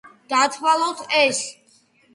დავთვალოთ 0.31 1.05
ეს. 1.21 1.45